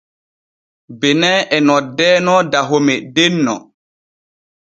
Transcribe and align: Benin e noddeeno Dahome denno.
Benin 0.99 1.45
e 1.55 1.57
noddeeno 1.67 2.35
Dahome 2.51 2.95
denno. 3.15 3.55